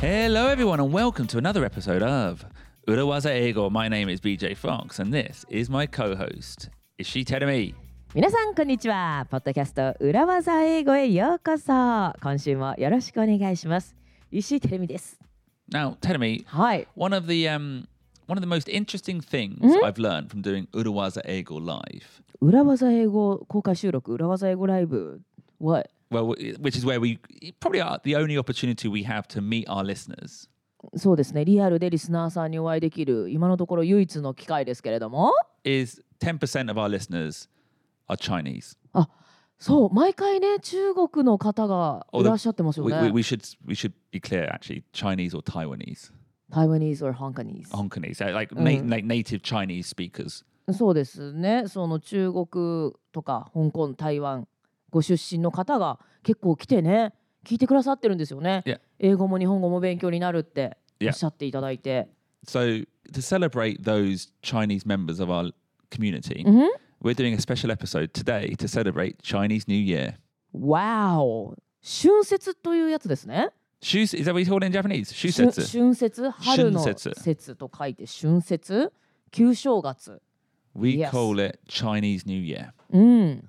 [0.00, 2.44] Hello, everyone, and welcome to another episode of
[2.86, 3.68] Urawaza Ego.
[3.68, 7.74] My name is BJ Fox, and this is my co host, Ishi Terumi.
[8.14, 11.72] 皆さんこんにちはポッドキャスト裏技英語へようこそ
[12.22, 13.94] 今週もよろしくお願いします
[14.32, 15.18] 石井てるみです
[15.70, 17.86] Now, Terumi, はい one of the um,
[18.26, 22.04] one of the most interesting things I've learned from doing Urawaza Ego live,
[22.40, 25.20] 裏技英語公開収録裏技英語ライブ
[25.60, 25.88] What?
[26.10, 27.18] well, w- which is where we
[27.60, 30.48] probably are the only opportunity we have to meet our listeners,
[30.96, 35.32] そうですねリアルでリスナーさんにお会いできる今のところ唯一の機会ですけれども
[35.64, 37.48] is 10% of our listeners
[38.08, 38.76] are Chinese.
[38.92, 39.08] あ
[39.58, 46.12] そう毎回ね中国の方がいらっしゃってますよ We, ね we, we should we should be clear, actually, Chinese or Taiwanese,
[46.53, 50.43] Taiwanese or Hongkonese Hongkonese, so like na- na- native Chinese speakers.
[50.71, 54.47] そうですねその中国とか香港台湾
[54.91, 58.79] ご出身の方が結構来てね聞いてくださってるんですよね、Yeah.
[58.99, 61.11] 英語も日本語も勉強になるってお Yeah.
[61.11, 62.07] っしゃっていただいて、
[62.45, 65.51] So to celebrate those Chinese members of our
[65.89, 66.67] community, Mhm.
[67.01, 70.13] we're doing a special episode today to celebrate Chinese New Year.
[70.53, 73.49] わお春節というやつですね
[73.82, 75.12] Shus, is that what you call it in Japanese?
[75.12, 75.62] 春 Shusetsu.
[75.70, 78.92] 春節春の春節節と書いて春節
[79.30, 80.20] 旧正月
[80.74, 81.10] We Yes.
[81.10, 82.72] call it Chinese New Year.
[82.90, 83.44] うん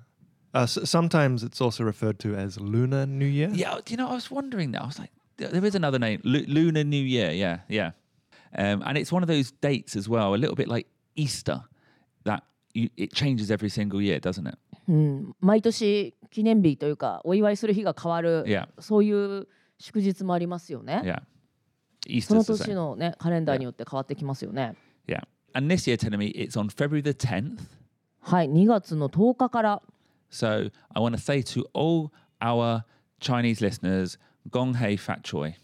[0.52, 3.50] Uh, s- sometimes it's also referred to as Lunar New Year.
[3.54, 4.82] Yeah, do you know, I was wondering that.
[4.82, 7.30] I was like, there there is another name, Lu- Lunar New Year.
[7.32, 7.92] Yeah, yeah.
[8.56, 11.62] Um, and it's one of those dates as well, a little bit like Easter,
[12.24, 12.42] that
[12.74, 14.58] you, it changes every single year, doesn't it?
[14.88, 19.46] うん、毎年記念日というかお祝いする日が変わる、 Yeah, そういう
[19.79, 21.01] 祝日もありますよね。
[21.03, 21.21] yeah.
[22.21, 24.75] その Easter's 年.のねカレンダーによって変わってきますよね。
[25.07, 25.23] Yeah.
[25.53, 27.59] And this year, me it's on February the 10th.
[28.21, 29.81] はい、2月の10日から
[30.31, 32.83] So I want to say to all our
[33.19, 34.17] Chinese listeners,
[34.49, 35.55] Gong Hei Fat Choi.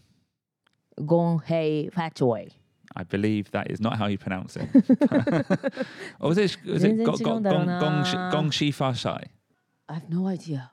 [0.98, 2.52] ゴンヘイファチョイ。
[2.94, 4.68] I believe that is not how you pronounce it.
[6.20, 7.18] or was it, was it Gong。
[7.18, 9.30] Gong, Gong, Gong Shi Fa Shai?
[9.88, 10.72] I have no idea.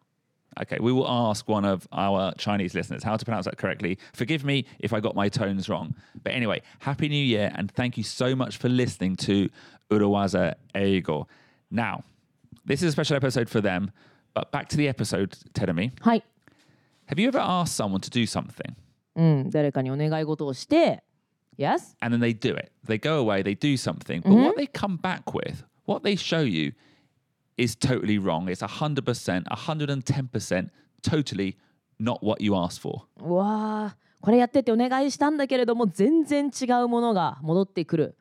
[0.62, 3.98] Okay, we will ask one of our Chinese listeners how to pronounce that correctly.
[4.14, 5.96] Forgive me if I got my tones wrong.
[6.24, 9.50] But anyway, Happy New Year and thank you so much for listening to
[9.90, 11.26] Urawaza Eigo.
[11.72, 12.04] Now,
[12.66, 13.92] this is a special episode for them,
[14.34, 15.92] but back to the episode, Terumi.
[16.02, 16.24] はい、
[17.08, 18.76] Have you ever asked someone to do something
[19.16, 21.04] うん、誰かにお願い事をして、
[21.58, 21.96] Yes?
[22.02, 22.72] and then they do it?
[22.86, 26.42] They go away, they do something, but what they come back with, what they show
[26.42, 26.74] you
[27.58, 28.50] is totally wrong.
[28.50, 30.70] It's 100%, 110%
[31.02, 31.56] totally
[32.00, 33.04] not what you asked for.
[33.20, 38.16] うわあ、これやってってお願いしたんだけれども、全然違うものが戻ってくる。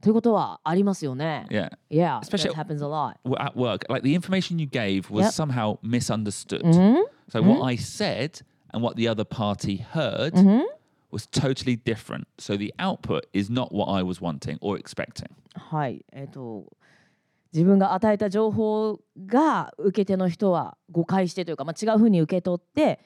[0.00, 1.46] ということはありますよね。
[1.50, 1.70] Yeah.
[1.90, 3.16] Yeah, Especially- that happens a lot.
[3.24, 5.32] w- at work, like the information you gave was Yep.
[5.32, 6.62] somehow misunderstood.
[6.62, 6.98] Mhm.
[7.28, 10.62] So what I said and what the other party heard Mhm.
[11.10, 12.28] was totally different.
[12.38, 15.30] So the output is not what I was wanting or expecting.
[15.56, 16.66] はい、えっ、と
[17.53, 22.99] 自分が与えた情報が受け手の人は誤解してというか、まあ、違うふうに受け取って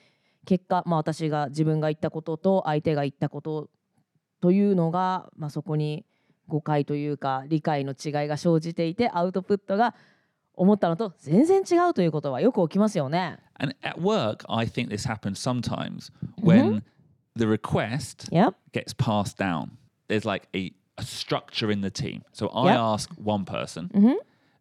[0.46, 3.70] 結果、まあ、私が自分が言ったことと相手が言ったこと
[4.40, 6.06] というのが、まあ、そこに
[6.48, 9.94] 誤解というか理解の違いが生じていてアウトプットが
[10.54, 13.38] 思ったのと全然違うということはよく起きますよね。
[13.60, 16.84] And at work, I think this happens sometimes when
[17.36, 18.54] the request Yep.
[18.72, 19.72] gets passed down.
[20.08, 22.22] There's like a, a structure in the team.
[22.34, 22.80] So I Yep.
[22.80, 24.16] ask one person, Mhm.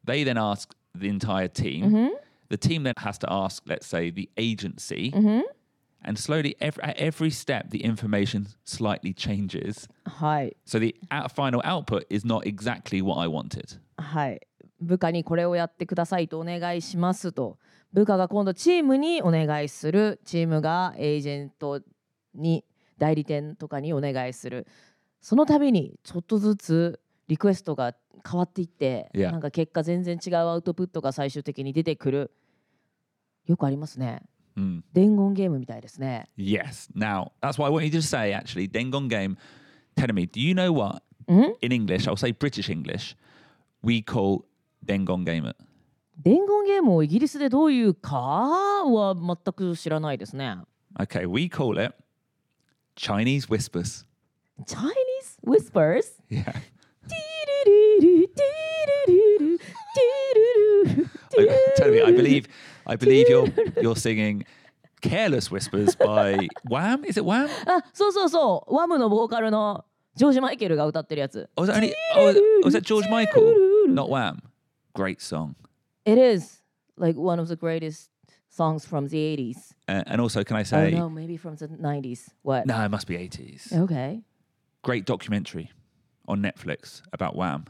[0.06, 1.92] they then ask the entire team.
[1.92, 2.10] Mhm.
[2.50, 5.12] The team then has to ask, let's say, the agency.
[5.12, 5.44] Mhm.
[6.04, 9.88] And slowly, every, at every step, the information slightly changes.
[10.06, 13.80] はい、 So the out, final output is not exactly what I wanted.
[13.98, 14.42] はい、
[14.82, 17.58] 部下にこれをやってくださいとお願いしますと
[17.94, 21.82] 部下が今度チームにお願いするチームがエージェント
[22.34, 22.66] に
[22.98, 24.66] 代理店とかにお願いする
[25.22, 27.95] その度にちょっとずつ リクエストが
[28.29, 29.31] 変わっていって、Yeah.
[29.33, 32.31] なんか結果全然違うアウトプットが最終的に出てくる
[33.47, 34.23] よくありますね
[34.57, 34.81] Mm.
[34.95, 36.91] 伝言ゲームみたいですね Yes.
[36.97, 38.71] Now, that's what I want you to say, actually.
[38.71, 39.37] Dengon game.
[39.97, 41.57] Tell me, do you know what, Mhm.
[41.61, 43.17] in English, I'll say British English,
[43.83, 44.45] we call
[44.85, 45.55] Dengon game?
[46.23, 50.57] 伝言ゲームをイギリスでどういうかは全く知らないですね
[50.99, 51.95] Okay, we call it
[52.97, 54.07] Chinese whispers.
[54.67, 56.55] Chinese whispers Yeah.
[61.38, 62.48] I, Tell me, I believe,
[62.86, 63.48] I believe you're
[63.82, 64.44] you're singing
[65.02, 67.04] "Careless Whispers" by Wham.
[67.06, 67.48] Is it Wham?
[67.66, 69.86] あそうそうそうワムのボーカルの
[70.16, 71.94] ジョージ・マイケルが歌ってるやつ Or was it only?
[72.16, 73.54] Oh, was it, was it George Michael?
[73.88, 74.42] Not Wham.
[74.94, 75.56] Great song.
[76.06, 76.62] It is
[76.98, 78.10] like one of the greatest
[78.50, 79.72] songs from the 80s.
[79.88, 82.30] Uh, and also, can I Oh say, no, maybe from the 90s.
[82.42, 82.66] What?
[82.66, 83.72] no, it must be 80s.
[83.74, 84.22] Okay.
[84.84, 85.72] Great documentary
[86.28, 87.66] on Netflix about Wham.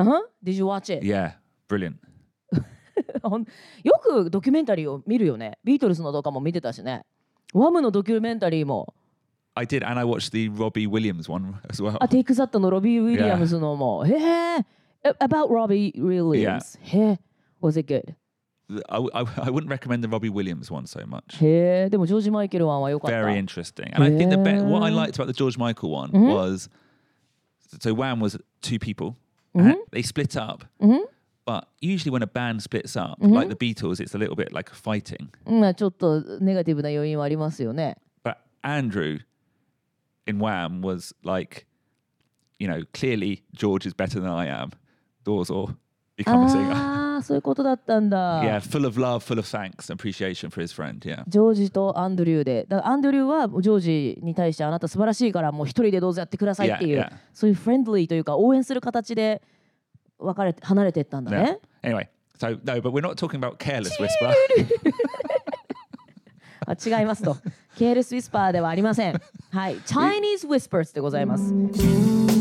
[0.00, 0.22] Uh huh.
[0.42, 1.02] Did you watch it?
[1.04, 1.32] Yeah,
[1.68, 1.96] brilliant.
[3.82, 5.58] よくドキュメンタリーを見るよね。
[5.64, 7.04] ビートルズのとかも見てたしね。
[7.52, 8.94] ワムのドキュメンタリーも、
[9.54, 11.96] I did, and I watched the Robbie Williams one as well.
[12.00, 14.64] あ、テイクザットのロビー・ウィリアムズのも、へえ、
[15.18, 16.78] about Robbie Williams。
[16.82, 17.20] へえ、
[17.60, 18.14] was it good?
[18.88, 21.38] I, I, I wouldn't recommend the Robbie Williams one so much.
[21.40, 23.90] Very interesting.
[23.92, 24.96] And I think the be- what I Yeah.
[24.96, 26.32] liked about the George Michael one Mhm.
[26.32, 26.68] was
[27.80, 29.16] so Wham was two people.
[29.55, 29.69] Mhm.
[29.71, 30.65] And they split up.
[30.81, 30.99] Mhm.
[31.45, 33.31] But usually when a band splits up, Mhm.
[33.33, 35.29] like the Beatles, it's a little bit like fighting.
[35.45, 37.97] うんまあちょっとネガティブな要因はありますよね。
[38.23, 39.19] But Andrew
[40.25, 41.65] in Wham was like,
[42.59, 44.71] you know, clearly George is better than I am.
[45.23, 45.75] Doors or
[46.17, 46.98] become a singer.
[47.20, 48.42] ああ、そういうことだったんだ。
[48.42, 50.98] Yeah, full of love, full of thanks and appreciation for his friend.
[51.00, 51.22] Yeah.
[51.28, 57.12] ジョージとアンドリューで、だアンドリューはジョージに対してあなた素晴らしいからもう一人でどうぞやってくださいっていう、Yeah, yeah.
[57.32, 59.42] そういうフレンドリーというか応援する形で
[60.18, 61.44] 別れて離れていったんだ Yeah.
[61.44, 61.60] ね。
[61.82, 62.08] Anyway,
[62.38, 64.32] so no, but we're not talking about careless whisper.
[66.66, 67.36] あ違いますと。
[67.76, 69.20] ケールスウィスパーではありません。
[69.50, 69.76] はい。
[69.76, 72.39] Chinese Whispers でございます。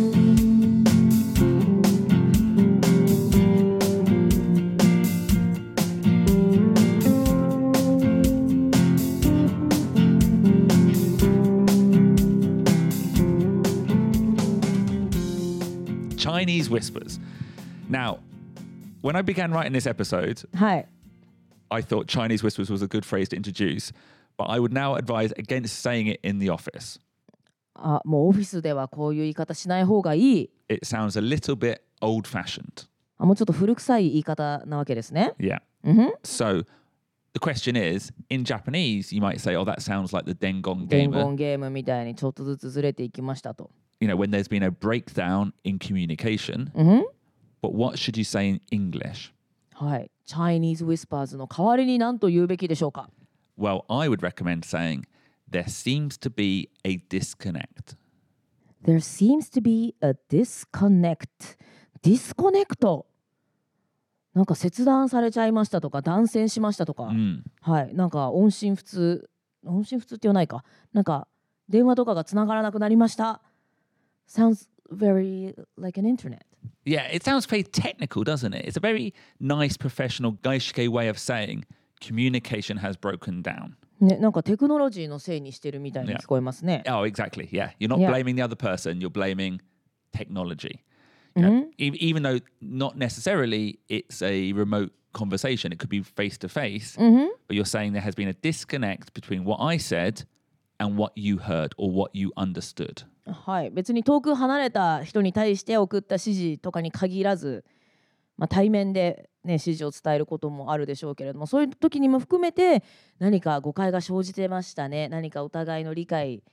[16.68, 17.18] Chinese whispers.
[17.88, 18.18] Now,
[19.00, 20.86] when I began writing this episode, はい。
[21.70, 23.92] I thought Chinese whispers was a good phrase to introduce,
[24.36, 27.00] but I would now advise against saying it in the office.
[27.76, 30.50] あもうオフィスではこういう言い方しない方がいい。
[30.68, 32.86] It sounds a little bit old fashioned.
[33.18, 35.32] あもうちょっと古臭い言い方なわけですね。
[35.38, 35.60] Yeah.
[35.82, 36.64] うんふん So
[37.32, 41.10] the question is in Japanese, you might say, oh, that sounds like the Dengon 伝
[41.10, 41.24] gamer.
[41.24, 43.70] 言ゲームみたいにちょっとずつずれていきましたと。
[43.99, 46.71] You know, when there's been a breakdown in communication.
[46.73, 47.05] うんふん
[47.61, 49.33] But what should you say in English?
[49.73, 50.11] はい。
[50.25, 53.09] Chinese Whispers の代わりに何と言うべきでしょうか
[53.59, 55.03] Well, I would recommend saying,
[55.49, 57.97] there seems to be a disconnect.
[58.85, 61.57] There seems to be a disconnect.
[62.01, 63.05] disconnect
[64.33, 67.41] なんか切断されちゃいましたとか断線しましたとか、Mm.
[67.61, 69.29] はいなんか音信不通
[69.65, 70.63] 音信不通って言わないか
[70.93, 71.27] なんか
[71.67, 73.41] 電話とかがつながらなくなりました
[74.28, 76.44] Sounds very like an internet
[76.84, 78.64] Yeah, it sounds very technical, doesn't it?
[78.66, 81.64] It's a very nice, professional, gaishike way of saying
[82.00, 83.76] communication has broken down.
[84.00, 86.18] ねなんかテクノロジーのせいにしてるみたいに Yeah.
[86.18, 87.48] 聞こえますね Oh, exactly.
[87.50, 87.70] Yeah.
[87.78, 88.10] You're not Yeah.
[88.10, 89.60] blaming the other person, you're blaming
[90.12, 90.80] technology.
[91.36, 96.36] You know, e- even though not necessarily it's a remote conversation, it could be face
[96.38, 100.24] to face, but you're saying there has been a disconnect between what I said
[100.78, 103.02] and what you heard or what you understood.
[103.33, 103.71] はい。
[103.71, 107.63] 別に遠く離れた人に対して送った指示とかに限らず、
[108.37, 112.83] まあ、対面で、ね、指示を伝えることもあるでしょうけれどもそういう時にも含めて
[113.19, 115.09] 何か誤解が生じてましたね。
[115.09, 116.43] 何かお互いの理解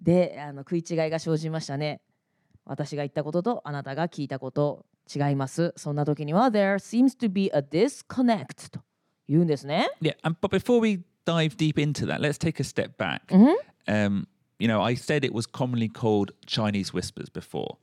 [0.00, 2.00] であの食い違いが生じましたね。
[2.64, 5.72] 私が言ったこととあなたが聞いたこと違います。
[5.76, 8.80] そんな時には There seems to be a disconnect と
[9.28, 9.88] 言うんですね。
[10.00, 13.22] Yeah, and, but before we dive deep into that, let's take a step back.
[13.86, 14.26] Um,
[14.59, 17.77] you know, I said it was commonly called Chinese whispers before.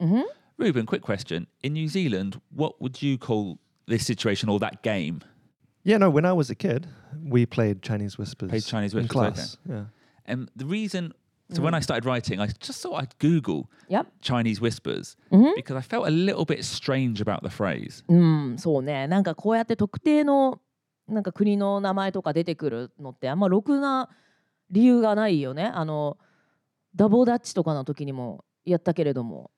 [0.59, 1.47] Ruben, quick question.
[1.63, 5.23] In New Zealand, what would you call this situation or that game?
[5.85, 6.87] Yeah, no, when I was a kid,
[7.25, 8.51] we played Chinese Whispers.
[8.51, 9.35] Played Chinese in Whispers, okay.
[9.35, 9.57] class.
[9.69, 9.85] Yeah.
[10.25, 11.13] And the reason,
[11.51, 15.17] so when I started writing, I just thought I'd Google Yep Chinese whispers
[15.57, 18.05] because I felt a little bit strange about the phrase.
[18.09, 19.09] うん、そうね。
[19.09, 20.61] なんかこうやって特定の
[21.09, 24.09] なんか国の名前とか出てくるのってあんまろくな
[24.71, 25.65] 理由がないよね。
[25.65, 26.17] あの
[26.98, 29.52] ダボダッチとかの時にもやったけれども。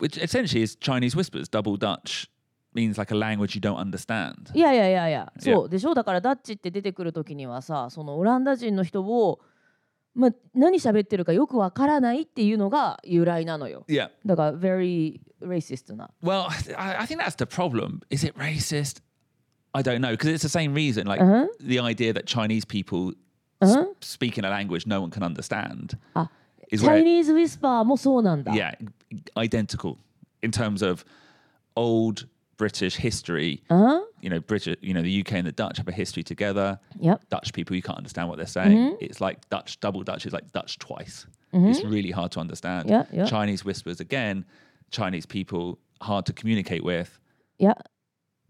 [0.00, 1.48] which essentially is Chinese whispers.
[1.48, 2.28] Double Dutch
[2.74, 4.54] means like a language you don't understand.
[4.54, 5.94] いやいやいやいや、そうでしょ。
[5.94, 9.40] だからダッチって出てくる時にはさ、そのオランダ人の人を
[10.14, 13.84] まあ何喋ってるかよくわからないっていうのが由来なのよ。
[13.88, 14.10] Yeah.
[14.26, 16.10] だから very racist な。
[16.22, 16.46] Well,
[16.76, 18.00] I, I think that's the problem.
[18.10, 19.02] Is it racist?
[19.74, 21.06] I don't know because it's the same reason.
[21.06, 21.46] Like Uh-huh.
[21.60, 23.14] the idea that Chinese people
[23.62, 23.86] s- Uh-huh.
[24.00, 26.30] speak in a language no one can understand あ、
[26.71, 28.51] is チャ where イニーズウィスパーもそうなんだ。
[28.53, 28.75] yeah,
[29.35, 29.97] identical
[30.41, 31.05] in terms of
[31.75, 33.61] old British history.
[33.69, 34.03] うん。
[34.21, 34.77] You know, British.
[34.81, 36.79] You know, the UK and the Dutch have a history together.
[36.99, 37.29] Yep.
[37.29, 38.77] Dutch people, you can't understand what they're saying.
[38.77, 39.05] Mm-hmm.
[39.05, 41.25] It's like Dutch, double Dutch is like Dutch twice.
[41.53, 42.89] It's really hard to understand.
[42.89, 43.25] Yeah, yeah.
[43.25, 44.45] Chinese whispers again,
[44.91, 47.19] Chinese people hard to communicate with.
[47.59, 47.75] いや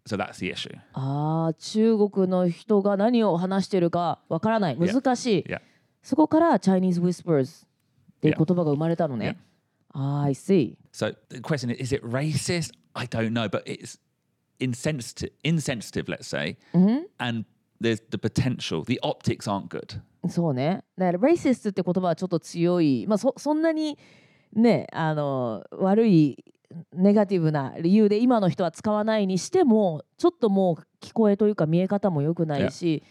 [0.05, 0.77] So that's the issue.
[0.93, 4.93] ああ中国の人が何を話してるかわからない Yeah.
[5.01, 5.61] 難しい、 Yeah.
[6.01, 7.65] そこから Chinese Whispers
[8.22, 8.44] っていう Yeah.
[8.44, 9.36] 言葉が生まれたのね、
[9.92, 12.72] あー I see So the question is, is it racist?
[12.94, 13.98] I don't know, but it's
[14.60, 16.56] insensitive, insensitive, let's say,
[17.18, 17.44] and
[17.80, 18.84] there's the potential.
[18.84, 20.00] The optics aren't good.
[20.28, 23.98] そうねだから racist って言葉はちょっと強いまあそそんなに
[24.52, 26.44] ねあの悪い
[26.94, 33.02] ネガティブな理由で今の人は使わないにしてもちょっともう聞こえというか見え方も良くないし、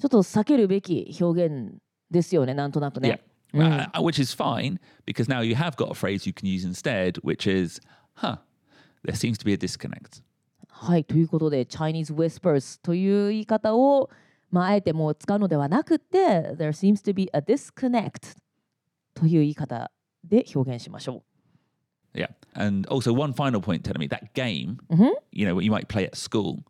[0.00, 1.74] ちょっと避けるべき表現
[2.10, 3.22] ですよねなんとなくね。
[3.53, 7.47] Uh, which is fine because now you have got a phrase you can use instead, which
[7.47, 7.79] is,
[8.15, 8.37] huh,
[9.03, 10.21] there seems to be a disconnect.
[10.69, 14.11] はいということで Chinese Whispers という言い方を、
[14.51, 16.17] まあ、あえてもう使うのではなくて
[16.55, 18.37] There seems to be a disconnect
[19.15, 19.89] という言い方
[20.23, 21.23] で表現しましょ
[22.13, 22.29] Yeah.
[22.55, 24.79] And also, one final point, telling me that game,
[25.31, 26.63] you know, what you might play at school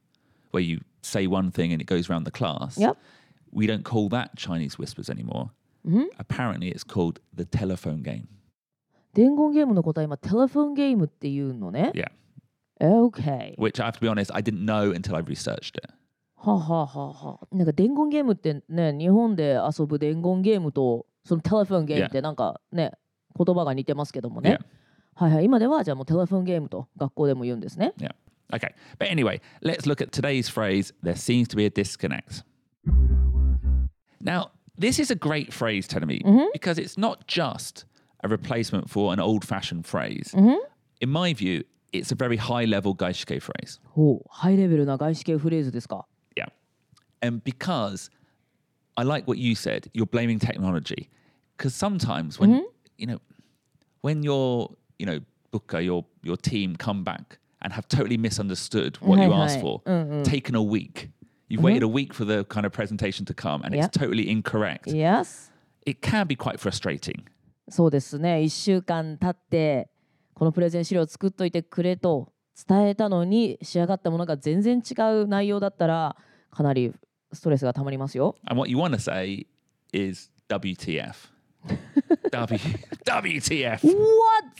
[0.51, 2.77] where you say one thing and it goes around the class.
[2.77, 2.97] Yep.
[3.51, 5.51] We don't call that Chinese whispers anymore.
[6.18, 8.22] Apparently, it's called the telephone game.
[8.22, 8.26] う。
[9.14, 11.92] 伝言ゲームのことは今テレフォンゲームっていうのね。
[11.94, 12.10] Yeah.
[12.80, 13.56] OK。
[13.56, 15.92] Which I have to be honest, I didn't know until I researched it.
[16.36, 17.56] はあはあはあはあ。
[17.56, 22.92] なんか伝言ゲームってね日本で遊ぶ伝言ゲームとそのテレフォンゲームってなんかね
[23.36, 24.58] 言葉が似てますけどもね。
[24.60, 24.66] Yeah.
[25.14, 27.92] はいはい今ではじゃあもうテレフォンゲームと学校でも言うんですね。
[27.98, 28.14] Yeah.
[28.52, 28.74] Okay.
[28.98, 32.42] But anyway, let's look at today's phrase there seems to be a disconnect.
[34.20, 36.46] Now, This is a great phrase, Tenami, mm-hmm.
[36.52, 37.84] because it's not just
[38.24, 40.32] a replacement for an old fashioned phrase.
[40.34, 40.58] Mm-hmm.
[41.00, 43.78] In my view, it's a very high level gaishike phrase.
[43.96, 45.66] Oh, high level gaishike phrase
[46.36, 46.46] Yeah.
[47.20, 48.10] And because
[48.96, 51.10] I like what you said, you're blaming technology.
[51.56, 52.64] Because sometimes when mm-hmm.
[52.96, 53.20] you know
[54.00, 59.20] when your you know booker, your your team come back and have totally misunderstood what
[59.20, 60.22] you asked for, mm-hmm.
[60.22, 61.10] taken a week
[61.52, 63.84] You've waited a week for the kind of presentation to come and Yeah.
[63.84, 64.86] it's totally incorrect.
[64.86, 65.50] Yes.
[65.84, 67.24] It can be quite frustrating.
[67.68, 69.90] そうですね1週間経って
[70.34, 72.32] このプレゼン資料を作っといてくれと
[72.68, 76.16] 伝えたのに仕上がったものが全然違う内容だったら
[76.50, 76.92] かなり
[77.32, 78.34] ストレスがたまりますよ。
[78.46, 79.46] And what you want to say
[79.92, 81.32] is WTF.
[82.30, 82.58] w,
[83.04, 83.80] WTF.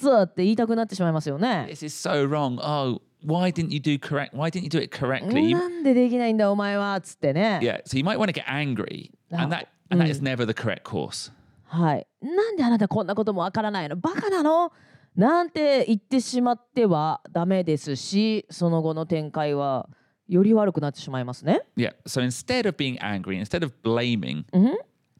[0.01, 0.23] What?
[0.25, 1.67] って言いたくなってしまいますよね。
[1.69, 2.59] This is so wrong.
[2.63, 4.35] Oh, why didn't you do correct?
[4.35, 5.53] Why didn't you do it correctly?
[5.53, 7.61] なんでできないんだお前はっつってね。
[7.63, 10.83] Yeah, so you might want to get angry, and that and that is never the correct
[10.83, 11.33] course.
[11.65, 12.07] はい。
[12.21, 14.73] なんであなたこんなこともわからないのバカなの
[15.17, 19.89] なんて言ってしまってはダメですしその後の展開は
[20.29, 21.63] より悪くなってしまいますね。
[21.77, 21.95] Yeah.
[22.07, 24.45] So instead of being angry, instead of blaming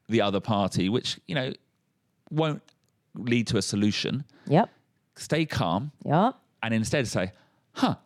[0.09, 1.53] the other party, which you know
[2.31, 2.61] won't
[3.15, 4.69] lead to a solution, いや、
[5.15, 7.31] stay calm いや、and instead say,
[7.73, 7.97] "Huh,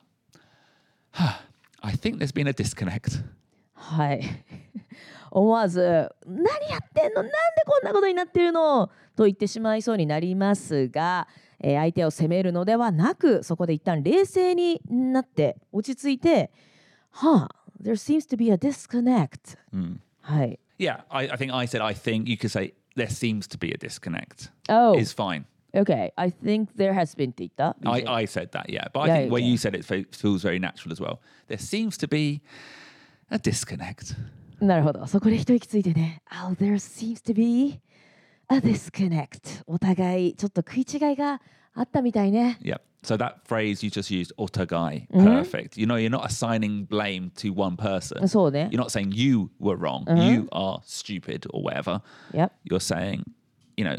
[1.12, 1.42] huh,
[1.82, 3.24] I think there's been a disconnect."
[3.74, 4.22] はい。
[5.32, 7.34] 思わず「何やってんのなんで
[7.66, 11.28] こんなことになってるの?」と言ってしまいそうになりますが、
[11.60, 16.52] えー相手を責めるのではなくそこで一旦冷静になって落ち着いて
[17.12, 19.58] 「はあ There seems to be a disconnect、
[20.22, 20.60] はい。
[20.80, 22.28] Yeah, I, I think I said I think.
[22.28, 24.52] You could say there seems to be a disconnect.
[24.70, 25.46] Oh, Is fine.
[25.75, 26.13] okay.
[26.17, 27.77] I think there has been って言った。
[27.85, 28.09] I, BJ?
[28.09, 28.89] I said that, yeah.
[28.93, 29.51] But I Yeah, think where yeah.
[29.51, 31.21] you said it fe- feels very natural as well.
[31.49, 32.41] There seems to be
[33.31, 34.15] a disconnect.
[34.61, 35.07] なるほど。
[35.07, 36.23] そこで一息ついてね。
[36.31, 37.81] Oh, there seems to be
[38.49, 39.63] a disconnect.
[39.67, 41.41] お互いちょっと食い違いが
[41.75, 42.59] あったみたいね。
[42.63, 42.81] Yeah.
[43.03, 45.77] So that phrase you just used, otagai, perfect.
[45.77, 48.29] You know, you're not assigning blame to one person.
[48.29, 52.01] そうね You're。not saying you were wrong, you are stupid or whatever.
[52.33, 52.53] Yep.
[52.71, 53.25] You're saying,
[53.77, 53.99] you know,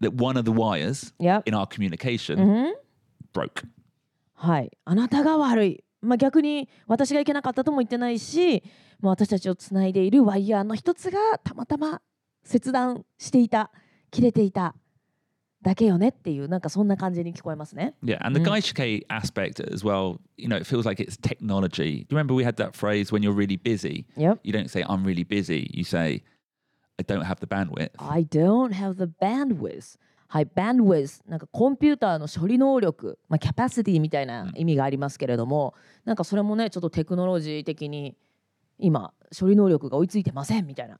[0.00, 1.42] that one of the wires Yep.
[1.46, 2.72] in our communication
[3.32, 3.66] broke.
[4.34, 4.70] はい。
[4.84, 5.84] あなたが悪い。
[6.02, 8.62] まあ、逆に私がいけなかったとも言ってないし、
[9.00, 12.02] まあ、私たちをつないでいるワイヤーの一つがたまたま
[12.44, 13.70] 切断していた、
[14.10, 14.74] 切れていた
[15.62, 17.94] だけよねっていう、なんかそんな感じに聞こえますね。
[18.04, 22.04] Yeah, and the gaishike aspect as well, you know, it feels like it's technology.
[22.04, 24.04] Do you remember we had that phrase when you're really busy?
[24.16, 24.40] Yep.
[24.44, 25.70] You don't say, I'm really busy.
[25.72, 26.22] You say,
[26.99, 27.91] I don't have the bandwidth.
[27.97, 29.97] I don't have the bandwidth.
[30.27, 35.73] はい、bandwidth なんかコンピューターの処理能力、まあ、キャパシティみたいな意味がありますけれども、
[36.05, 38.15] なんかそれもねちょっとテクノロジー的に
[38.77, 40.99] 今処理能力が追いついてませんみたいな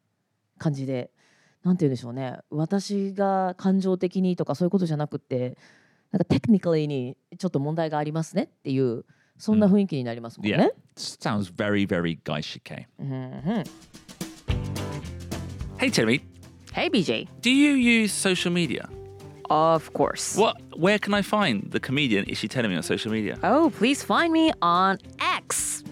[0.57, 1.11] 感じで
[1.63, 5.57] なんて言うんでしょうね私が感情的にとかそういうことじゃなくって
[6.11, 9.05] なんかテクニカリーにちょっと問題がありますねっていう
[9.37, 10.57] そんな雰囲気になりますもん Yeah.
[10.57, 10.71] ね。
[10.97, 12.85] Sounds very, very gaishike.
[12.99, 13.63] うんうん、
[15.78, 16.20] Hey, Timmy,
[16.72, 17.28] Hey BJ.
[17.40, 18.88] do you use social media?
[19.50, 20.36] Of course.
[20.36, 20.56] What?
[20.76, 23.38] Where can I find the comedian Is she telling me on social media?
[23.42, 25.84] Oh, please find me on X.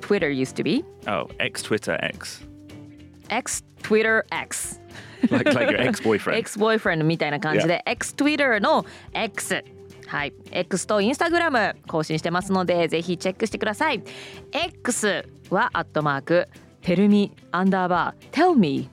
[0.00, 2.42] Twitter used to be Oh, X Twitter X.
[3.30, 4.80] X Twitter X
[5.30, 6.38] Like like your ex-boyfriend.
[6.38, 9.62] X ボーイフレンドみたいな感じで X Twitter の X
[10.06, 14.02] はい X と Instagram 更新してますのでぜひチェックしてください
[14.52, 16.48] X はアットマーク
[16.81, 18.89] Tell me アンダーバー Tell me.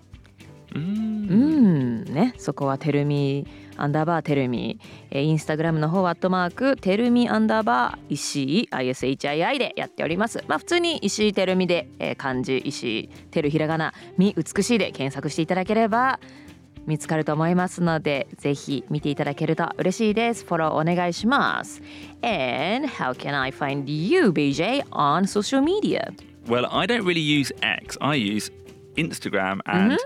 [0.75, 1.31] う Mm.
[1.33, 2.05] ん。
[2.05, 2.35] ね。
[2.39, 3.47] そこは Tell me
[3.79, 4.79] アンダーバー me
[5.11, 10.43] えーインスタグラムの方はアットマーク Tell me アンダーバー石井 ISHII でやっております。
[10.49, 16.21] まあ普通に石井てるみで、えー漢字石井てるひらがなみ美しいで検索していただければ
[16.87, 20.45] 見つかると思いますのでぜひ見ていただけると嬉しいです。
[20.45, 21.83] フォローお願いします。
[22.23, 26.13] And how can I find you BJ on social media?
[26.48, 27.98] Well, I don't really use X.
[28.02, 28.50] I use
[28.96, 29.98] Instagram and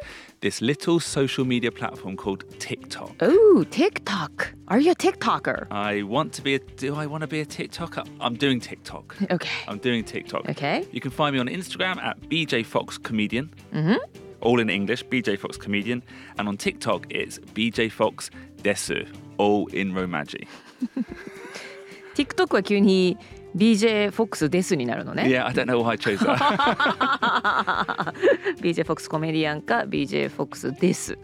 [0.41, 3.15] this little social media platform called TikTok.
[3.21, 5.65] Oh TikTok Are you a TikToker?
[5.71, 8.05] I want to be a do I want to be a TikToker?
[8.19, 9.15] I'm doing TikTok.
[9.31, 10.47] Okay I'm doing TikTok.
[10.49, 13.49] Okay You can find me on Instagram at BJ Fox Comedian.
[14.41, 16.03] All in English, BJ Fox Comedian.
[16.37, 18.29] And on TikTok, it's BJ Fox
[18.61, 19.07] Desu.
[19.37, 20.47] All in Romaji.
[22.13, 23.17] TikTok は急に
[23.56, 25.24] BJ フォックスですになるのね。
[25.24, 26.36] Yeah, I don't know why I chose that.
[28.60, 31.18] BJ フォックスコメディアンか BJ フォックスです。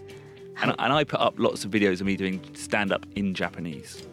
[0.62, 4.08] and, and I put up lots of videos of me doing stand up in Japanese.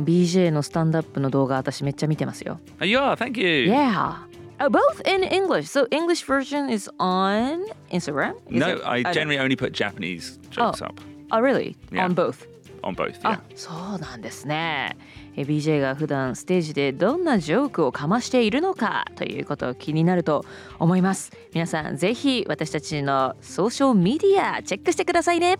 [0.00, 2.58] BJ のスタンドアップの動画私めっちゃ見てますよ。
[2.80, 3.70] Oh, you are, thank you.
[3.70, 4.16] Yeah.
[4.58, 5.68] Oh, both in English.
[5.68, 8.34] So English version is on Instagram?
[8.50, 8.82] Is No, it?
[8.86, 10.86] I generally only put Japanese jokes Oh.
[10.86, 11.00] up
[11.30, 11.76] Oh, really?
[11.92, 12.04] Yeah.
[12.06, 12.46] On both?
[12.82, 13.14] on both.
[13.22, 13.40] あ Yeah.
[13.54, 14.96] そうなんですね。
[15.36, 20.44] え BJ が普段ステージでどんなジョークをかましているのかということを気になると
[20.78, 21.32] 思います。
[21.54, 25.58] 皆さんぜひ私たちのソーシャルメディアチェックしてくださいね。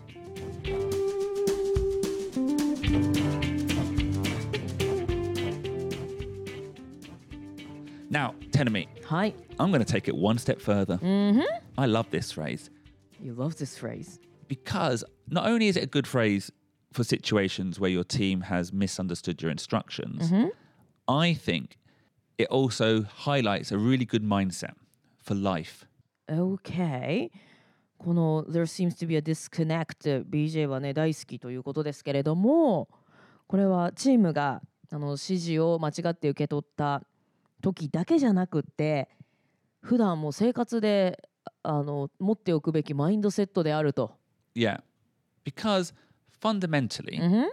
[8.11, 9.35] Now, Tenemy, はい。
[9.59, 10.99] I'm going to take it one step further.
[10.99, 11.41] Mm-hmm.
[11.78, 12.71] I love this phrase
[13.23, 14.19] You love this phrase.
[14.49, 16.52] because not only is it a good phrase
[16.93, 20.33] for situations where your team has misunderstood your instructions,
[21.09, 21.78] I think
[22.39, 24.75] it also highlights a really good mindset
[25.23, 25.87] for life.
[26.28, 27.31] Okay.
[27.99, 32.89] この There seems to be a disconnect BJ はね大好きということですけれども
[33.47, 37.02] これはチームがあの指示を間違って受け取った
[37.63, 39.09] 時だけじゃなくって
[39.81, 41.28] 普段も生活で
[41.63, 44.13] あの持っておくべきマインドセットであると。
[44.55, 44.81] Yeah.
[45.45, 45.95] Because
[46.42, 47.51] fundamentally, うん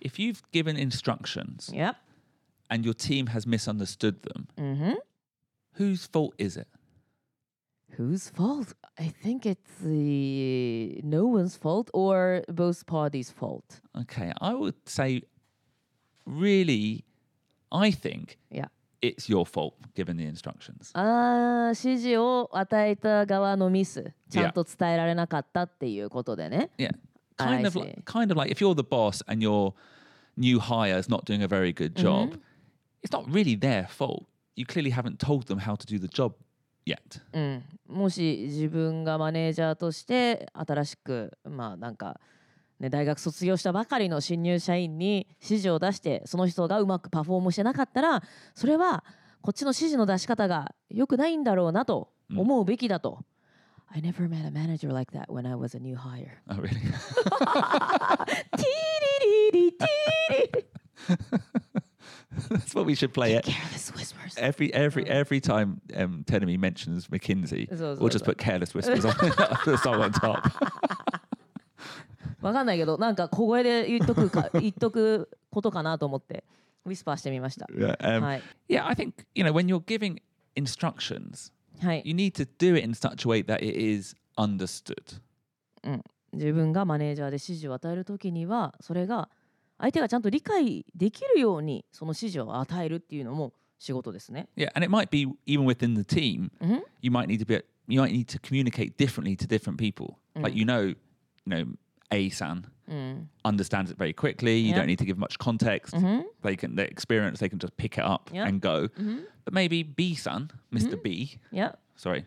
[0.00, 1.96] if you've given instructions Yep.
[2.68, 4.98] and your team has misunderstood them, うん
[5.78, 6.66] whose fault is it?
[7.98, 8.74] Whose fault?
[8.98, 13.80] I think it's the no one's fault or both parties' fault.
[13.94, 15.22] Okay, I would say,
[16.26, 17.04] really,
[17.70, 18.68] I think Yeah.
[19.02, 20.90] it's your fault given the instructions.
[20.94, 26.70] あー指示を与えた側のミスちゃんと伝えられなかったっていうことでね。
[26.78, 26.94] Yeah,
[27.39, 27.79] I kind of, see.
[27.79, 29.73] like, kind of like if you're the boss and your
[30.35, 32.37] new hire is not doing a very good job,
[33.03, 34.25] it's not really their fault.
[34.55, 36.33] You clearly haven't told them how to do the job
[36.85, 37.21] yet.
[37.33, 42.19] うん、もし自分がマネージャーとして新しくまあなんか、
[42.79, 48.23] ね、大学卒業したばかりの新入社員に指示を出してその人がうまくパフォームしてなかったら
[48.55, 49.03] それは
[49.41, 53.23] こっちの指示の出し方が良くないんだろうなと思うべきだと。
[53.94, 56.40] I never met a manager like that when I was a new hire.
[56.48, 56.80] Oh, really?
[56.80, 58.64] ティ
[59.52, 60.64] リリリティリ
[62.48, 63.44] That's what we should play it.
[63.44, 64.34] Careless whispers.
[64.38, 68.30] Every every every time um, Tenemy mentions McKinsey, So- so- we'll just so.
[68.32, 69.14] put careless whispers on
[69.66, 70.50] the song on top.
[72.40, 76.42] わかんないけどなんか小声で言っとくか言っとくことかなと思って
[76.84, 77.66] ウィスパーしてみました。
[77.72, 78.86] Yeah, um, はい yeah.
[78.86, 80.18] I think you know when you're giving
[80.56, 81.55] instructions, はい。
[82.03, 85.21] You need to do it in such a way that it is understood.
[86.33, 89.29] 自分がマネージャーで指示を与えるときにはそれが
[89.79, 94.49] 相手がちゃんと理解できるようにその指示を与えるっていうのも仕事ですね。
[94.57, 96.51] Yeah, and it might be even within the team.
[96.59, 96.81] Mhm.
[97.01, 97.63] You might need to be.
[97.87, 100.15] You might need to communicate differently to different people.
[100.35, 100.95] Like you know, you
[101.45, 101.65] know,
[102.11, 103.30] A san うん。
[103.44, 104.58] understands it very quickly.
[104.58, 104.82] You Yeah.
[104.82, 105.94] don't need to give much context.
[105.96, 106.22] Mhm.
[106.42, 107.38] They can the experience.
[107.44, 108.46] They can just pick it up Yeah.
[108.48, 108.88] and go.
[108.96, 109.24] Mhm.
[109.44, 111.76] But maybe B san, mister B, いや。
[111.96, 112.26] sorry,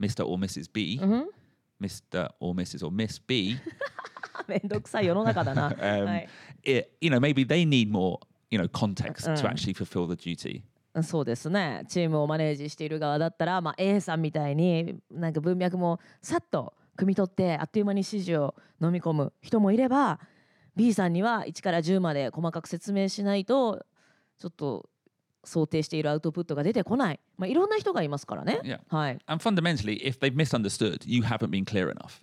[0.00, 0.24] Mr.
[0.26, 0.70] or Mrs.
[0.72, 1.28] B, うん。
[1.80, 2.30] Mr.
[2.40, 2.84] or Mrs.
[2.86, 3.56] or Miss B.
[4.48, 5.70] めんどくさい世の中だな。
[5.70, 6.28] um, はい。
[6.64, 8.18] it, you know, maybe they need more,
[8.50, 9.50] you know, context to Mm.
[9.50, 10.62] actually fulfill the duty.
[11.02, 11.84] そうですね。
[11.88, 20.19] チームをマネージしている側だったら、まあ、A さんみたいになんか文脈もさっと 汲み取ってあっという間に指示を飲み込む人もいれば
[20.75, 23.85] B さんには1から10まで細かく説明しないと
[24.37, 24.89] ちょっと
[25.43, 28.59] 想定しているアウトプットが出てこない、まあ、いろんな人がいますからね。
[28.63, 28.79] Yeah.
[28.87, 32.21] はい、And fundamentally, if they've misunderstood, you haven't been clear enough.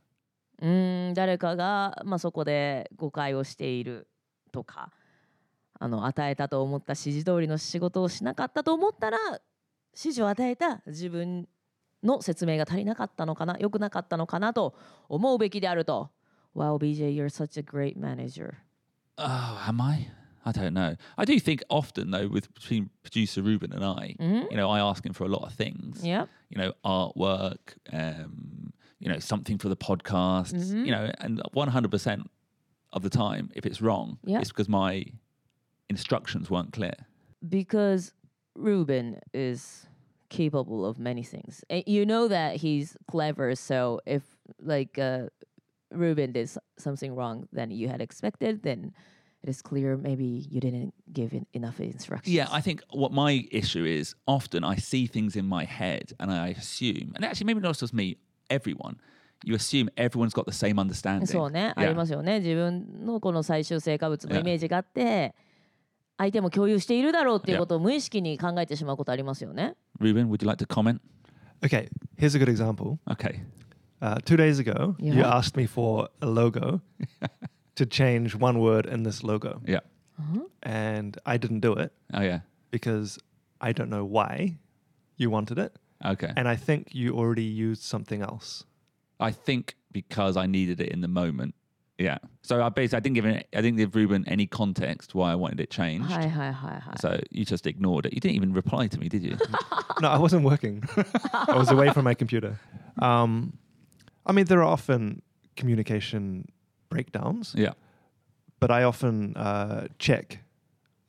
[0.61, 4.09] うーん誰かが、まあ、そこで誤解をしている
[4.53, 4.93] とか
[5.79, 9.41] あの与えたと思った指示通りの仕事をしなかったと思ったら指
[10.15, 11.49] 示を与えた自分
[12.04, 14.76] の説明が足りなかったのかな良くなかったのかなと
[15.10, 16.10] 思うべきであると。
[16.56, 18.56] Wow, BJ, you're such a great manager.
[19.18, 20.10] Oh, am I?
[20.46, 20.96] I don't know.
[21.18, 25.06] I do think often though, with between producer Ruben and I, you know, I ask
[25.06, 26.04] him for a lot of things.
[26.06, 26.26] Yeah.
[26.50, 30.54] You know, artwork, um, you know, something for the podcast.
[30.86, 32.30] You know, and one hundred percent
[32.94, 34.40] of the time, if it's wrong, Yeah.
[34.40, 35.06] it's because my
[35.90, 36.96] instructions weren't clear.
[37.48, 38.14] because
[38.56, 39.86] Ruben is
[40.32, 41.64] capable of many things.
[41.70, 44.24] And you know that he's clever, so if
[44.62, 45.28] like uh,
[45.92, 48.94] Ruben did s- something wrong than you had expected, then
[49.44, 52.34] it is clear maybe you didn't give in enough instructions.
[52.34, 56.32] Yeah, I think what my issue is often I see things in my head and
[56.32, 58.18] I assume, and actually maybe not just me,
[58.50, 59.00] everyone.
[59.46, 61.28] You assume everyone's got the same understanding.
[61.28, 61.90] そうね、あ Yeah.
[61.90, 62.40] りますよね。
[62.40, 64.40] 自分のこの最終成果物の Yeah.
[64.42, 65.36] イメージがあって、
[66.18, 67.60] 相手も共有しているだろうっていう Yeah.
[67.60, 69.76] ことを無意識に考えてしまうことありますよね。
[70.00, 71.00] Ruben, would you like to comment?
[71.62, 72.98] Okay, here's a good example.
[73.10, 73.42] Okay.
[74.02, 75.28] Uh, two days ago, you Yeah.
[75.38, 76.82] asked me for a logo
[77.76, 79.80] to change one word in this logo, Yeah.
[80.64, 82.42] and I didn't do it Oh yeah.
[82.72, 83.18] because
[83.62, 84.58] I don't know why
[85.18, 85.74] you wanted it,
[86.06, 86.32] Okay.
[86.36, 88.66] and I think you already used something else.
[89.20, 91.56] I think because I needed it in the moment.
[91.99, 92.19] yeah.
[92.43, 95.35] So I basically I didn't give it, I didn't give Ruben any context why I
[95.35, 96.11] wanted it changed.
[96.11, 96.95] Hi, hi, hi, hi.
[97.01, 98.15] So you just ignored it.
[98.15, 99.37] You didn't even reply to me, did you?
[100.01, 100.83] no, I wasn't working.
[101.33, 102.59] I was away from my computer.
[103.01, 103.59] Um,
[104.27, 105.23] I mean, there are often
[105.57, 106.49] communication
[106.89, 107.55] breakdowns.
[107.57, 107.73] Yeah.
[108.61, 110.39] But I often uh, check,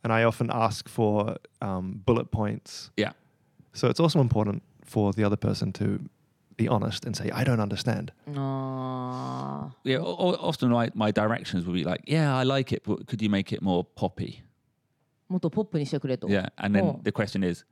[0.03, 2.89] and I often ask for um, bullet points.
[2.97, 3.11] Yeah.
[3.73, 5.99] So it's also important for the other person to
[6.56, 8.12] be honest and say, I don't understand.
[8.72, 10.00] あ Yeah.
[10.00, 13.22] o- o- often my, my directions would be like, yeah, I like it, but could
[13.22, 14.42] you make it more poppy?
[15.30, 16.26] ーもっとポップにしてくれと。
[16.28, 16.50] Yeah.
[16.56, 17.00] And then Oh.
[17.02, 17.64] the question is,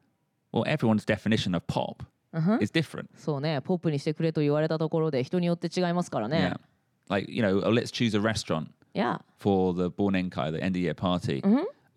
[0.52, 3.06] well, everyone's definition of pop うんふん is different.
[3.16, 6.60] そうね、ポップにしてくれと言われたところで人によって違いますからね Yeah.
[7.08, 10.76] Like, you know, oh, let's choose a restaurant いや、 for the Bornenkai, the end of
[10.78, 11.42] year party.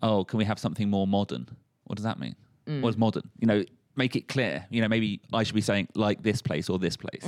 [0.02, 1.46] Oh, can we have something more modern?
[1.86, 2.36] What does that mean?
[2.82, 3.24] What is modern?
[3.40, 3.66] You know,
[3.97, 4.67] make it clear.
[4.71, 7.25] You know, maybe I should be saying like this place or this place.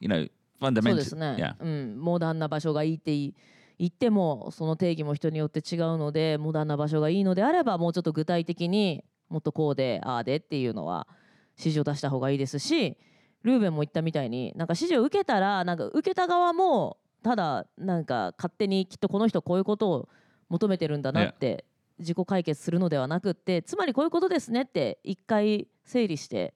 [0.00, 0.28] You know,
[0.60, 1.00] そうで fundamentally.
[1.02, 1.54] すね、Yeah.
[1.60, 3.34] うん、モダンな場所がいいってい
[3.78, 11.08] 言ってもその定義も人によって違うのでモダンな場所がいいのであればもうちょっと具体的にもっとこうでああでっていうのは
[11.56, 12.96] 指示を出した方がいいですし
[13.42, 20.08] ルーベンも言ったみたいになんか指示を受けたらなんか受けた側もただなんか勝手にきっとこの人こういうことを
[20.48, 21.64] 求めてるんだなって
[21.98, 26.53] 自己解決するのではなくってつまりこういうことですねって一回整理して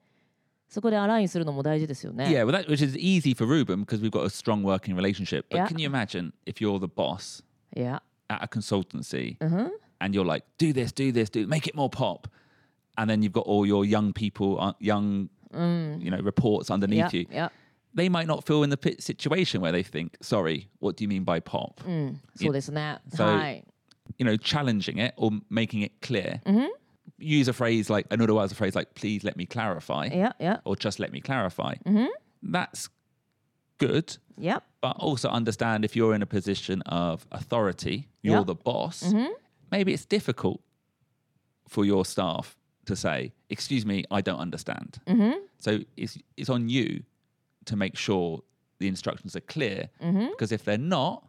[0.68, 2.24] そこでアラインするのも大事ですよね。
[2.26, 5.46] Yeah, well, that, which is easy for Ruben because we've got a strong working relationship.
[5.50, 5.68] But Yeah.
[5.68, 7.42] can you imagine if you're the boss
[7.76, 11.76] いや、 at a consultancy うんふん and you're like, do this, do this, do make it
[11.76, 12.28] more pop,
[12.96, 15.28] and then you've got all your young people, uh, young,
[16.00, 17.20] you know, reports い underneath や you.
[17.30, 17.52] いや
[17.94, 21.08] They might not feel in the pit situation where they think, sorry, what do you
[21.08, 21.80] mean by pop?
[21.86, 22.98] うん、そうですね。
[23.12, 23.64] So- はい。
[24.18, 26.40] you know, challenging it or making it clear.
[27.19, 30.57] use a phrase like an otherwise a phrase like please let me clarify yeah yeah
[30.65, 32.07] or just let me clarify mm-hmm.
[32.43, 32.89] that's
[33.77, 34.63] good Yep.
[34.81, 39.31] but also understand if you're in a position of authority you're the boss mm-hmm.
[39.71, 40.61] maybe it's difficult
[41.67, 45.37] for your staff to say excuse me i don't understand mm-hmm.
[45.59, 47.03] so it's it's on you
[47.65, 48.41] to make sure
[48.79, 50.29] the instructions are clear mm-hmm.
[50.29, 51.27] because if they're not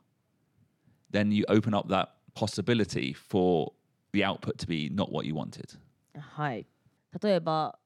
[1.10, 3.72] then you open up that possibility for
[4.12, 5.78] the output to be not what you wanted.
[6.18, 6.66] はい。
[7.22, 7.78] 例えば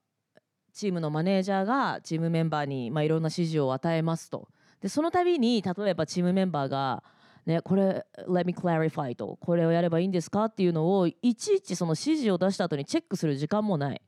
[0.73, 4.49] チームのマネージャーがチームメンバーにまあいろんな指示を与えますと。
[4.81, 7.03] でその度に例えばチームメンバーが
[7.45, 14.01] ねこれ Let me clarify とこれをやればいいんですかっていうのをいちいちその指示を出した後にチェックする時間もない。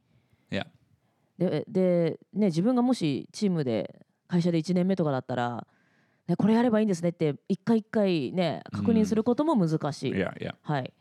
[0.51, 0.67] Yeah.
[1.37, 5.65] でで、ね、自分がもしチームで会社で1年目とかだったら、
[6.27, 10.11] ね、これやればいいんですねって一回一回ね確認することも難しい。
[10.11, 10.55] Yeah, yeah.
[10.61, 10.93] はい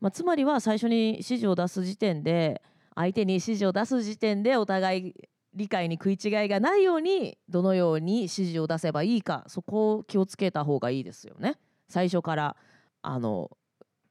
[0.00, 2.62] まあ、つまりは最初に指示を出す時点で
[2.94, 5.14] 相手に指示を出す時点でお互い
[5.54, 11.56] 理解に食い違いがないようにどのように指示を出せばいいかそこを気をつけた方がいいですよね。
[11.88, 12.56] 最初から
[13.02, 13.50] あの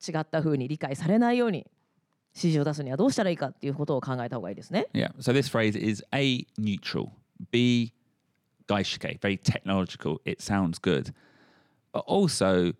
[0.06, 1.66] 違った風に理解されないように
[2.36, 4.88] 指示を出すにはどうしたらいいかっていうことを考えた方がいいですね。
[4.94, 5.12] Yeah.
[5.20, 7.10] So this phrase is A, neutral,
[7.52, 7.94] B,
[8.68, 10.20] gaishike, very technological.
[10.26, 11.14] It sounds good.
[11.92, 12.74] But also,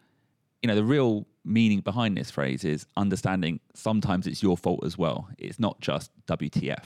[0.62, 4.98] you know, the real meaning behind this phrase is understanding sometimes it's your fault as
[4.98, 5.28] well.
[5.38, 6.84] It's not just WTF.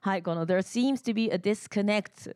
[0.00, 2.34] はい、この There seems to be a disconnect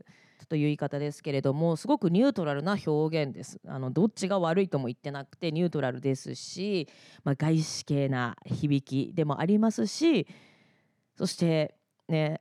[0.50, 6.88] という言い方ですけれどもすごくニュートラルな表現ですあのどっちが悪いとも言ってなくてニュートラルですし、
[7.22, 10.26] まあ、外資系な響きでもありますし
[11.16, 11.76] そして
[12.08, 12.40] ね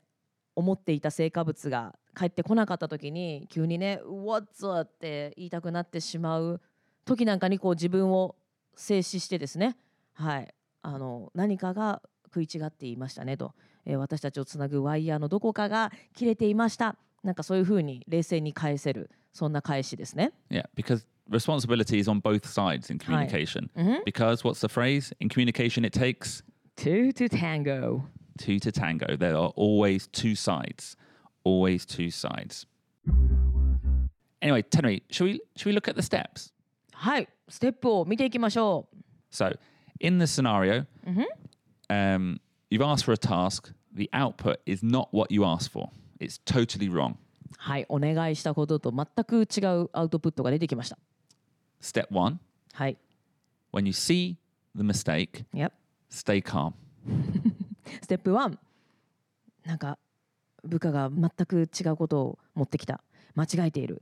[0.56, 6.60] 思っていた成果物が返ってこなかった時に急にね「What's up?」って言いたくなってしまう
[7.10, 8.36] 時なんかにこう自分を
[8.76, 9.76] 静止してですね
[10.13, 13.54] はいあの何かが食い違っていましたねと、
[13.86, 20.32] えー私たちをつなぐワイヤーのどこかが切れていましたなんかそういうふうに冷静に返せるそんな返しですね。
[20.50, 23.69] Yeah, because responsibility is on both sides in communication.
[23.76, 24.04] Mhm.
[24.06, 25.13] Because what's the phrase?
[25.19, 26.43] In communication, it takes
[26.76, 28.04] Two to tango.
[28.38, 29.17] two to tango.
[29.17, 30.95] There are always two sides.
[31.43, 32.65] Always two sides.
[34.41, 36.52] Anyway, Tenry, should we should we look at the steps?
[37.02, 38.98] はい、ステップを見ていきましょう。
[39.32, 39.58] So,
[40.02, 40.86] in the scenario,
[41.88, 43.74] um, you've asked for a task.
[43.96, 45.88] The output is not what you asked for.
[46.20, 47.16] It's totally wrong.
[47.58, 50.98] はい、お願いしたことと全く違うアウトプットが出てきました。
[51.82, 52.38] Step one:
[52.74, 52.98] はい。
[53.72, 54.36] When you see
[54.76, 55.72] the mistake, Yep.
[56.12, 56.74] stay calm.
[58.02, 58.58] ステップ1
[59.64, 59.98] なんか
[60.66, 63.02] 部下が全く違うことを持ってきた
[63.36, 64.02] 間違えている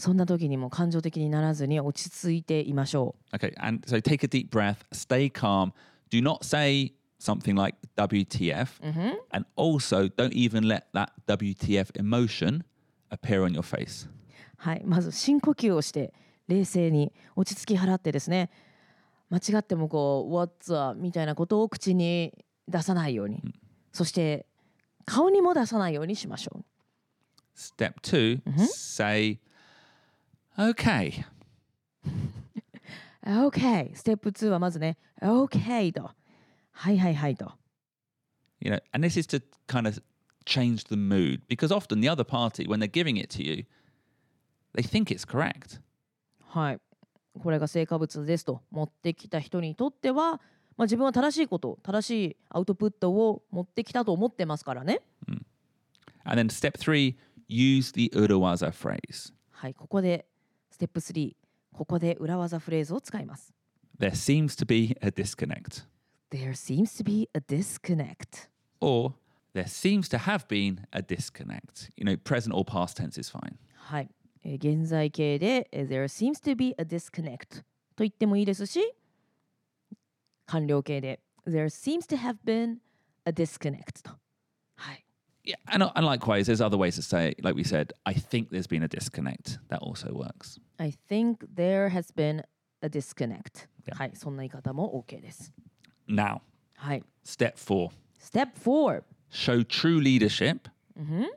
[0.00, 5.72] そんな時にも感情的にならずに落ち着いていましょ Okay, and so take a deep breath, stay calm.
[6.10, 8.68] Do not say something like WTF,
[9.30, 12.64] and also don't even let that WTF emotion
[13.10, 14.08] appear on your face.
[14.08, 14.10] う
[14.56, 16.14] はいまず深呼吸をして
[16.48, 18.50] 冷静に落ち着き払ってですね
[19.28, 22.32] 間違ってもこう「What's up?」みたいなことを口に
[22.66, 23.42] 出さないように、
[23.92, 24.46] そして
[25.04, 26.64] 顔にも出さないようにしましょう
[27.54, 29.38] Step 2 say,
[30.68, 31.24] okay.
[33.26, 36.10] OK ステップ2はまずね OK と
[36.72, 37.52] はいはいはいと
[38.62, 40.02] You know, and this is to kind of
[40.44, 43.64] change the mood because often the other party, when they're giving it to you,
[44.74, 45.80] they think it's correct.
[46.46, 46.80] はい、
[47.42, 50.32] これが成果物ですと持ってきた人にとっては、
[50.76, 55.00] まあ、自分は正しいこと正しいアウトプットを持ってきたと思ってますからね。
[56.24, 57.16] And then step three,
[57.48, 59.32] use the Urawaza phrase.
[59.50, 60.29] はい、ここでス
[60.80, 61.36] テップ3
[61.74, 63.52] ここで裏技フレーズを使います。
[63.98, 65.84] There seems to be a disconnect.
[66.30, 68.48] There seems to be a disconnect.
[68.80, 69.12] Or
[69.52, 71.90] there seems to have been a disconnect.
[71.96, 73.56] You know, present or past tense is fine.
[73.74, 74.10] はい、
[74.42, 77.58] えー現在形でえー There seems to be a disconnect
[77.94, 78.80] と言ってもいいですし
[80.46, 82.78] 完了形で There seems to have been
[83.26, 84.12] a disconnect と。
[84.76, 85.04] はい、
[85.43, 87.43] Yeah, and, and likewise, there's other ways to say it.
[87.43, 89.59] Like we said, I think there's been a disconnect.
[89.69, 90.59] That also works.
[90.79, 92.41] I think there has been
[92.81, 93.67] a disconnect.
[93.87, 93.95] Yeah.
[93.95, 95.53] はい、そんな言い方も OK です。
[96.09, 96.41] Now,
[96.75, 97.03] はい。
[97.23, 99.03] step four Step 4。
[99.31, 100.67] show true leadership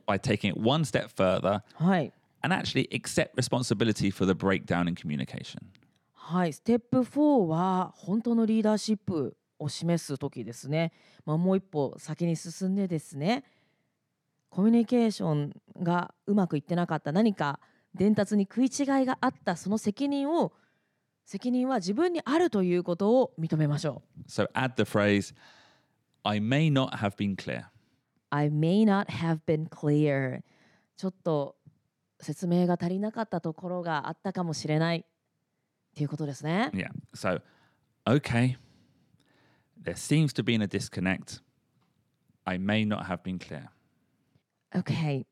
[0.07, 2.13] by taking it one step further はい。
[2.43, 5.59] and actually accept responsibility for the breakdown in communication.
[6.15, 6.53] はい。
[6.53, 10.93] ステップ4は本当のリーダーシップを示す時ですね。
[11.25, 13.45] まあ、もう一歩先に進んでですね、
[14.54, 17.60] コミュニケーションがうまくいってなかった何か
[17.96, 20.54] 伝達に食い違いがあったその責任を
[21.26, 24.30] 責任は自分にあるということを認めましょう。
[24.30, 25.34] So add the phrase,
[26.22, 27.64] I may not have been clear.
[28.30, 30.42] I may not have been clear
[30.98, 31.56] ちょっと
[32.20, 35.04] 説明が足りなかったところがあったかもしれないっ
[35.96, 36.70] ていうことですね。
[36.76, 36.92] Yeah.
[37.16, 37.42] So,
[38.06, 38.58] okay,
[39.82, 41.42] there seems to be a disconnect.
[42.46, 43.70] I may not have been clear.
[44.76, 45.26] Okay.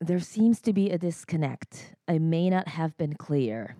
[0.00, 1.94] There seems to be a disconnect.
[2.08, 3.76] I may not have been clear.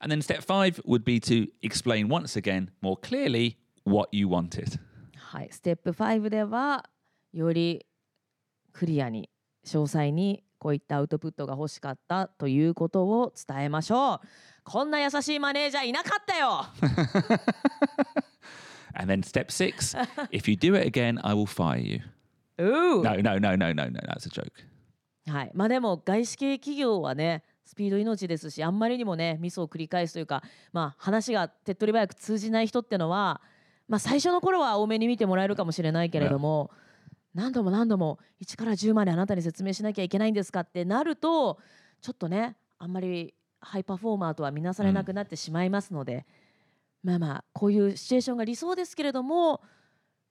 [0.00, 4.78] And then step five would be to explain once again more clearly what you wanted.
[5.16, 5.48] はい。
[5.50, 6.88] ステップ5では
[7.32, 7.86] より
[8.72, 9.30] クリアに
[9.64, 14.20] 詳細にこういったアウトプットが欲しかったということを伝えましょう。
[14.64, 16.66] こんな優しいマネージャーいなかったよ
[18.96, 19.94] And then step six,
[20.30, 22.00] if you do it again, I will fire you.
[22.58, 24.00] うー No, no, no, no, no, no.
[24.00, 24.52] That's a joke.
[25.26, 33.40] はい、まあでも外資系企業はねスピード命ですしあんまりにもねミスを繰り返すというか、まあ、話が手っ取り早く通じない人ってのは、
[33.88, 36.70] まあ、最初の頃は多めに見てもらえるかもしれないけれども、
[37.34, 41.58] 何度も何度も1から10まであなたに説明しなきゃいけないんですかってなると
[42.00, 46.26] ちょっとねあんまりハイパフォーマーとは見なされなくなってしまいますので、
[47.02, 49.62] まあまあこういうシチュエーションが理想ですけれども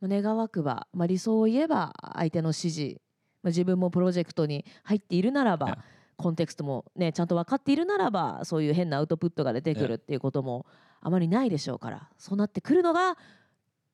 [0.08, 3.02] 願わくば、まあ、理想を言えば相手の指示
[3.42, 5.78] まあ自分もプロジェクトに入っているならば、Yeah.
[6.16, 10.66] コンテクストもねちゃんと分かっているならばそういう変なアウトプットが出てくるっていうことも
[11.02, 13.18] あまりないでしょうからそうなってくるのが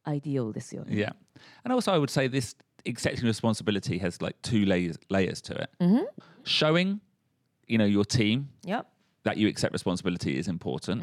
[0.04, 0.96] アイディオですよね。
[0.96, 1.16] Yeah.
[1.64, 5.70] And also, I would say this accepting responsibility has like two layers layers to it.
[5.80, 6.06] Mhm.
[6.44, 7.00] Showing,
[7.68, 8.86] you know, your team Yep.
[9.24, 11.02] that you accept responsibility is important.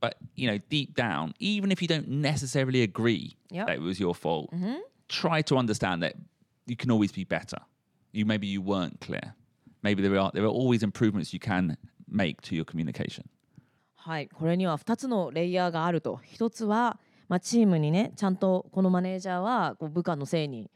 [0.00, 3.66] But you know, deep down, even if you don't necessarily agree Yep.
[3.66, 4.50] that it was your fault,
[5.08, 6.14] try to understand that
[6.66, 7.58] you can always be better.
[8.12, 9.34] You maybe you weren't clear.
[9.82, 11.76] Maybe there are there are always improvements you can
[12.08, 13.24] make to your communication.
[13.96, 20.70] はい、これには2つのレイヤーがあると1つは、まあ、チームにねちゃんとこのマネージャーはこう部下のせいに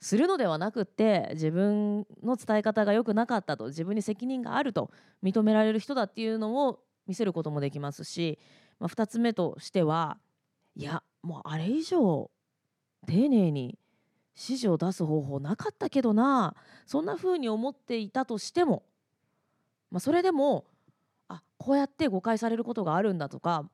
[0.00, 4.90] するのではなくって自分の伝え方が良くなかったと自分に責任があると
[5.22, 8.38] 認められる人だっていうのを見せることもできますし、
[8.78, 10.18] まあ、2つ目としては
[10.76, 12.30] いやもうあれ以上
[13.06, 13.78] 丁寧に
[14.34, 16.54] 指示を出す方法なかったけどな
[16.86, 18.82] そんな風に思っていたとしても、
[19.90, 20.64] まあ、それでも
[21.28, 23.64] あこうやって誤解されることがあるんだとか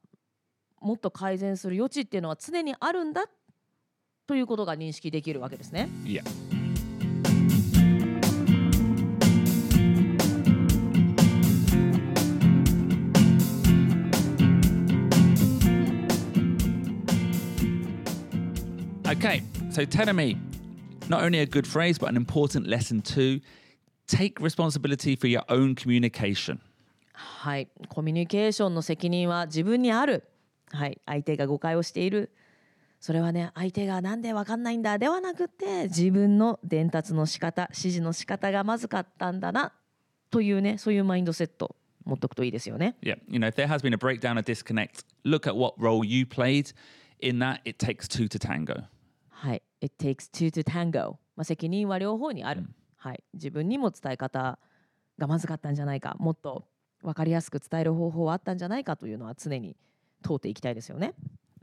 [0.80, 3.24] もっと改善する余地っていうのは常にあるんだ
[4.26, 5.88] ということが認識できるわけですね。
[6.04, 6.59] Yeah.
[19.10, 19.42] Okay,
[19.72, 20.36] so me
[21.08, 23.40] not only a good phrase, but an important lesson too.
[24.06, 26.60] Take responsibility for your own communication.
[27.12, 30.22] はい、コミュニケーションの責任は自分にある。
[30.70, 32.30] はい、相手が誤解をしている。
[33.00, 39.72] それはね、相手がなんでわかんないんだではなくて、自分の伝達の仕方、指示の仕方がまずかったんだな
[40.30, 42.94] というね、そういうマインドセット持っておくといいですよね。
[43.02, 46.24] Yeah, you know, if there has been a breakdown, a disconnect, look at what role you
[46.26, 46.72] played
[47.20, 47.60] in that.
[47.64, 48.84] It takes two to tango.
[49.40, 51.12] はい、It takes two to tango。
[51.34, 52.66] まあ、責任は両方にある。
[52.96, 54.58] はい、自分にも伝え方
[55.16, 56.68] がまずかったんじゃないか、もっと
[57.02, 59.78] 分かりやすく伝える方法はあったんじゃないかというのは常に
[60.22, 61.14] 問うていきたいですよね。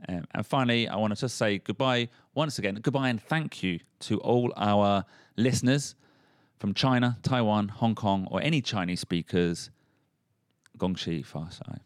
[0.08, 2.80] Um, and finally, I want to just say goodbye once again.
[2.80, 5.04] Goodbye and thank you to all our
[5.36, 5.94] listeners
[6.58, 9.70] from China, Taiwan, Hong Kong, or any Chinese speakers.
[10.76, 11.78] Gongxi Fa Sai.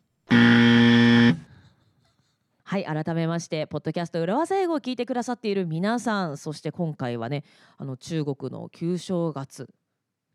[2.73, 7.45] はい改めましてポッドキャスト裏技英語を聞いてくださっている皆さんそして今回はね
[7.77, 9.69] あの中国の旧正月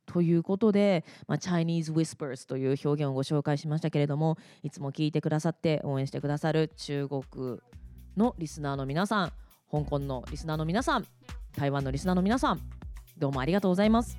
[0.05, 7.57] ということで、まあ、Chinese Whispers という表現をご紹介しましたけれどもいつも聞いてくださって応援してくださる中国
[8.15, 9.33] のリスナーの皆さん
[9.71, 11.07] 香港のリスナーの皆さん
[11.57, 12.61] 台湾のリスナーの皆さん
[13.17, 14.15] どうもありがとうございます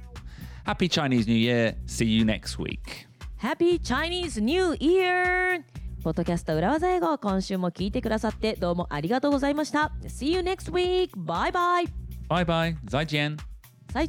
[0.67, 1.77] Happy Chinese New Year.
[1.87, 3.07] See you next week.
[3.37, 5.63] Happy Chinese New Year!
[6.03, 9.93] ポッドキャスト裏技英語今週も聞いてくださってどうもありがとうございました。
[10.05, 11.11] See you next week!
[11.17, 11.87] バイバイ
[12.29, 13.37] バイバイ在地園
[13.93, 14.09] 在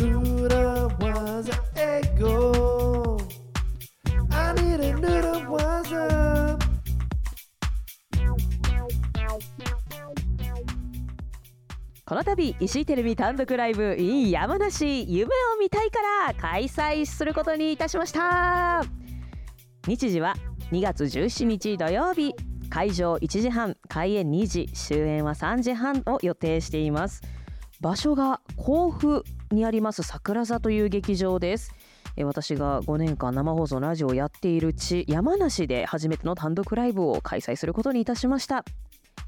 [0.00, 0.79] Bye bye!
[12.10, 15.28] この度石井テレビ単独ライブ in 山梨夢を
[15.60, 18.82] 見たいから開催することにいたしました。
[19.86, 20.34] 日時は
[20.72, 22.34] 2月17日土曜日
[22.68, 27.22] 会場1時半開演2時終演は3時半を予定しています。
[27.80, 31.72] 場所が甲府にあります桜座という劇場です。
[32.24, 38.64] 私が5年間生放送ラジオをやっている地山梨で初めての単独ライブを開催することにいたしました。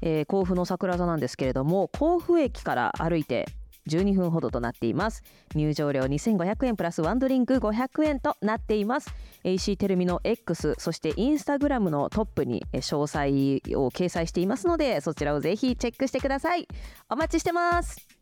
[0.05, 3.47] えー甲府の桜座なんですけれども甲府駅から歩いて
[3.87, 5.23] 12分ほどとなっています。
[5.55, 9.13] 入場料2500円プラスワンドリンク500円となっています。
[9.43, 13.27] AC テレビの X そしてインスタグラムのトップに詳細
[13.77, 16.67] を掲載していますのでそちらをぜひチェックしてください。
[17.09, 18.12] お待ちしてます。